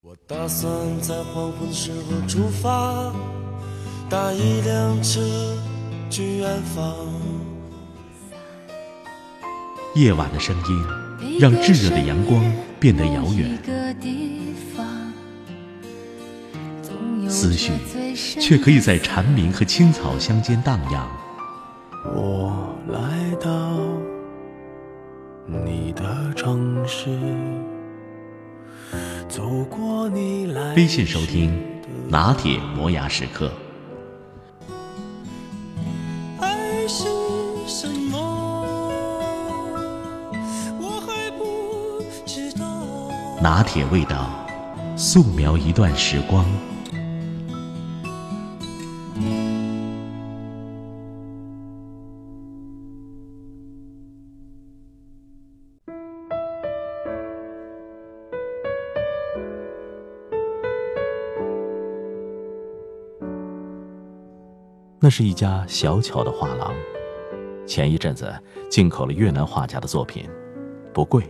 [0.00, 0.70] 我打算
[1.00, 3.12] 在黄昏时候出发，
[4.08, 5.20] 搭一辆车
[6.08, 6.94] 去远方。
[9.96, 12.40] 夜晚的声音让炙热的阳光
[12.78, 13.58] 变得遥远，
[17.28, 17.72] 思绪
[18.14, 21.10] 却可以在蝉鸣和青草乡间荡漾。
[30.78, 31.52] 微信收听
[32.08, 33.52] 拿铁磨牙时刻。
[36.38, 37.02] 爱是
[37.66, 38.16] 什么？
[40.80, 42.64] 我还不知道。
[43.42, 44.30] 拿铁味道，
[44.96, 46.44] 素描一段时光。
[65.00, 66.74] 那是一家小巧的画廊，
[67.64, 68.32] 前一阵子
[68.68, 70.28] 进口了越南画家的作品，
[70.92, 71.22] 不贵，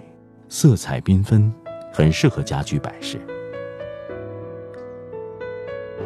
[0.49, 1.53] 色彩缤纷，
[1.93, 3.21] 很适合家居摆饰。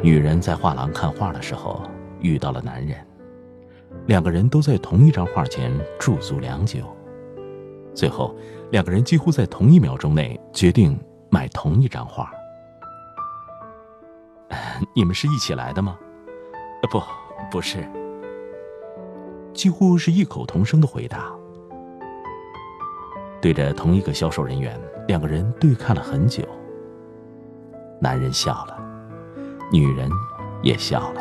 [0.02, 1.80] 女人在画廊看画的时候
[2.20, 2.98] 遇到了男人，
[4.06, 6.80] 两个人都在同一张画前驻足良久，
[7.94, 8.36] 最后
[8.72, 10.98] 两个人几乎在同一秒钟内决定
[11.30, 12.28] 买同一张画。
[14.96, 15.96] 你们是一起来的吗？
[16.82, 17.00] 呃，不。
[17.52, 17.86] 不是，
[19.52, 21.30] 几乎是异口同声的回答。
[23.42, 26.42] 对着同一个销售人员，两个人对看了很久。
[28.00, 28.82] 男人笑了，
[29.70, 30.08] 女人
[30.62, 31.20] 也笑了。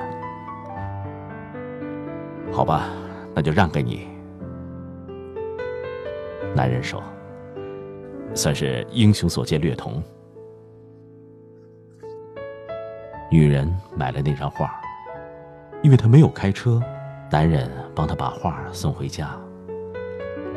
[2.49, 2.87] 好吧，
[3.35, 4.07] 那就让给你。
[6.55, 7.03] 男人说
[8.33, 10.01] ：“算是英雄所见略同。”
[13.29, 14.71] 女人买了那张画。
[15.83, 16.79] 因为他没有开车，
[17.31, 19.35] 男人帮他把画送回家。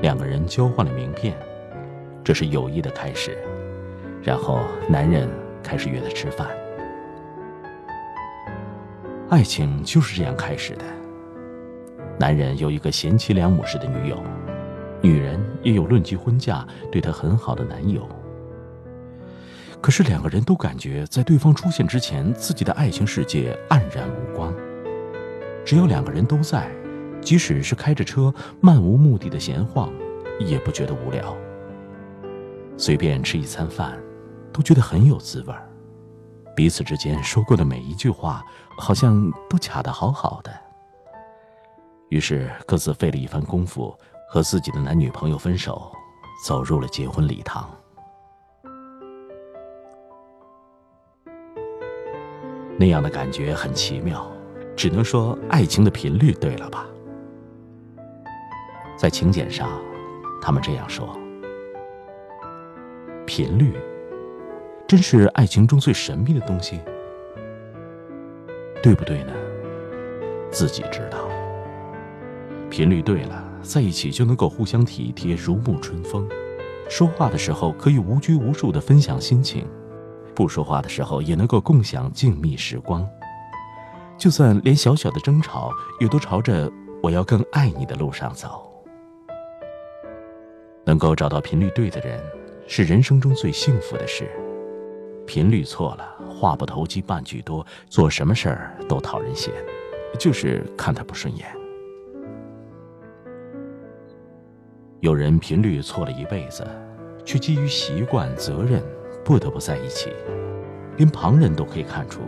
[0.03, 1.35] 两个人交换了名片，
[2.23, 3.39] 这是友谊的开始。
[4.23, 5.29] 然后男人
[5.63, 6.49] 开始约她吃饭。
[9.31, 10.85] 爱情就是这样开始的。
[12.19, 14.23] 男人有一个贤妻良母式的女友，
[15.03, 18.09] 女人也有论及婚嫁对她很好的男友。
[19.81, 24.55] 可是两个人都感觉在对方出现之前，自己的爱情世界黯然无光。
[25.65, 26.71] 只要两个人都在，
[27.21, 29.91] 即使是开着车漫无目的的闲晃，
[30.39, 31.35] 也不觉得无聊。
[32.77, 33.99] 随便吃一餐饭，
[34.53, 35.69] 都觉得很有滋味儿。
[36.55, 38.45] 彼此之间说过的每一句话，
[38.79, 40.53] 好像都卡得好好的。
[42.11, 43.97] 于是各自费了一番功夫，
[44.29, 45.91] 和自己的男女朋友分手，
[46.47, 47.71] 走入了结婚礼堂。
[52.77, 54.31] 那样的感觉很奇妙。
[54.77, 56.87] 只能说爱情的频率对了吧？
[58.97, 59.69] 在请柬上，
[60.41, 61.17] 他们这样说
[63.27, 63.75] ：“频率，
[64.87, 66.81] 真是爱情中最神秘的东西，
[68.83, 69.33] 对不对呢？
[70.51, 71.29] 自己知道。
[72.71, 76.27] 频率对了，在一起就能够互相体贴，如沐春风；
[76.89, 79.67] 说话的时候可以无拘无束的分享心情，
[80.35, 83.07] 不说话的时候也能够共享静谧时光。”
[84.25, 85.71] 就算连小小的争吵，
[86.01, 88.73] 也都朝着我要更爱你的路上走。
[90.83, 92.19] 能够找到频率对的人，
[92.67, 94.27] 是人生中最幸福的事。
[95.27, 99.53] 频率错了，话不投机半句多，做什么事儿都讨人嫌，
[100.19, 101.47] 就是看他不顺眼。
[105.01, 106.67] 有人频率错了一辈子，
[107.27, 108.83] 却基于习惯、责任，
[109.23, 110.11] 不得不在一起，
[110.97, 112.23] 连旁人都可以看出。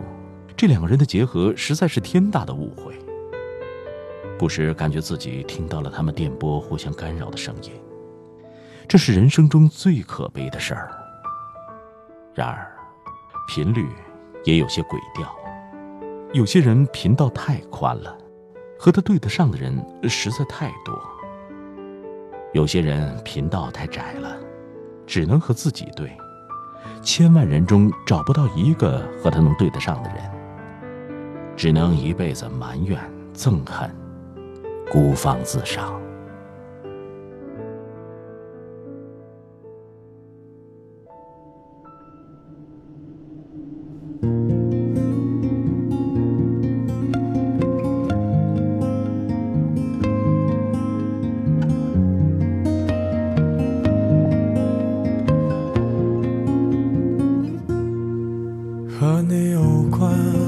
[0.57, 2.95] 这两个人的结合实在是天大的误会。
[4.39, 7.71] 不时感觉自己听到了他们电波互相干扰的声音，
[8.87, 10.91] 这是人生中最可悲的事儿。
[12.33, 12.71] 然而，
[13.47, 13.87] 频率
[14.45, 15.31] 也有些轨调。
[16.33, 18.17] 有些人频道太宽了，
[18.79, 20.95] 和他对得上的人实在太多；
[22.53, 24.35] 有些人频道太窄了，
[25.05, 26.15] 只能和自己对，
[27.01, 30.36] 千万人中找不到一个和他能对得上的人。
[31.57, 33.01] 只能一辈子埋怨
[33.33, 33.89] 憎恨
[34.91, 35.99] 孤芳自赏。
[58.99, 60.46] 和你有关。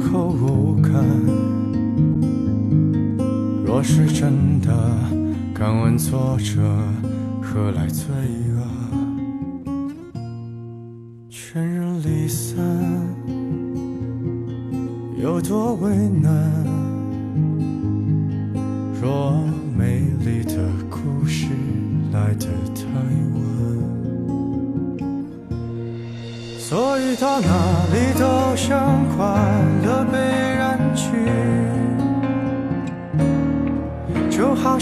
[0.00, 0.92] 后无感。
[3.64, 4.72] 若是真的，
[5.54, 6.62] 敢问作者
[7.42, 8.06] 何来罪
[8.54, 8.58] 恶？
[11.28, 12.56] 全人离散，
[15.20, 15.90] 有多为
[16.22, 16.32] 难？
[19.02, 19.32] 若
[19.76, 20.56] 美丽的
[20.90, 21.48] 故事
[22.12, 22.84] 来得太
[23.34, 23.38] 晚，
[26.58, 27.46] 所以到哪
[27.92, 28.95] 里都像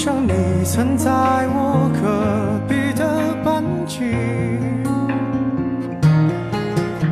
[0.04, 0.32] 像你
[0.66, 1.10] 曾在
[1.48, 4.00] 我隔壁的班级。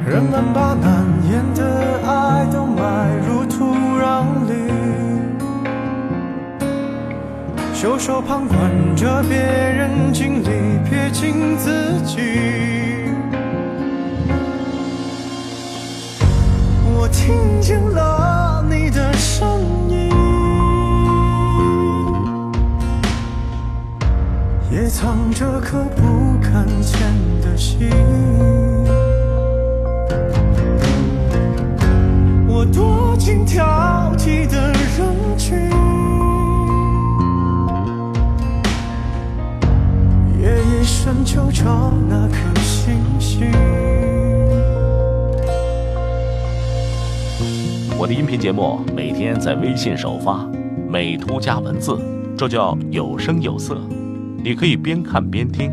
[0.06, 1.64] 人们把难言的
[2.06, 3.64] 爱都埋入土
[3.96, 4.52] 壤里。
[7.72, 10.50] 袖手旁观着别人经历，
[10.84, 12.20] 撇清自己。
[16.84, 19.71] 我听见了你的声音
[24.92, 27.00] 藏着颗不敢见
[27.40, 27.88] 的心。
[32.46, 35.58] 我躲进挑剔的人群。
[40.38, 43.50] 夜夜深就找那颗星星。
[47.98, 50.46] 我的音频节目每天在微信首发，
[50.86, 51.98] 美图加文字，
[52.36, 53.80] 这叫有声有色。
[54.44, 55.70] 你可以边看边听。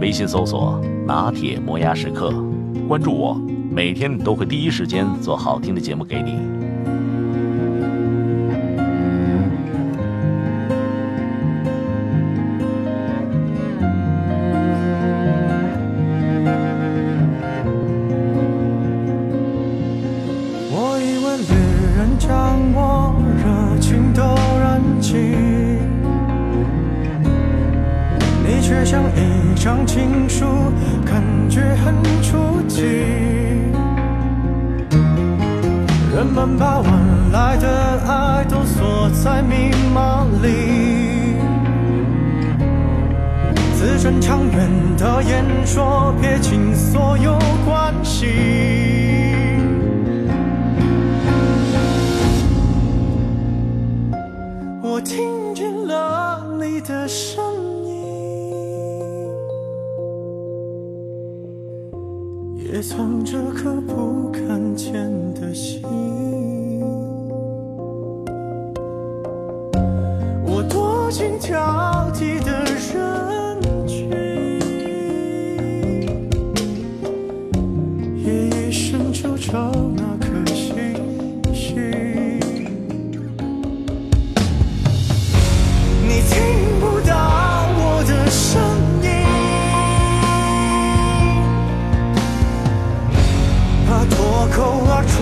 [0.00, 2.32] 微信搜索“拿铁磨牙时刻”，
[2.88, 3.38] 关注我，
[3.70, 6.65] 每天都会第一时间做好听的节目给你。
[29.66, 30.46] 张情书，
[31.04, 31.20] 感
[31.50, 31.92] 觉很
[32.22, 32.82] 出奇。
[36.14, 36.92] 人们把晚
[37.32, 41.34] 来的爱都锁在密码里，
[43.74, 48.28] 字正腔圆的演说，撇清所有关系。
[54.80, 57.65] 我听见了你的声音
[62.76, 64.92] 也藏着颗不敢见
[65.32, 65.82] 的心。
[70.44, 71.95] 我多心跳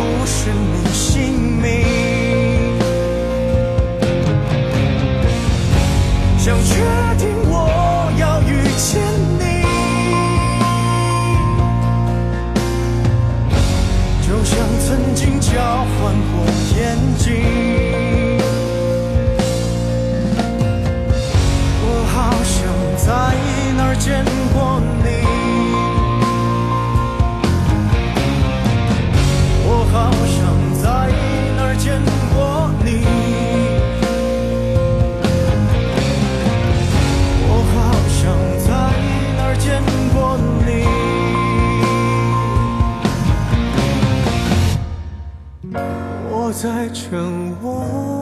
[0.04, 1.93] 不是你姓名。
[46.54, 47.20] 在沉
[47.60, 48.13] 默。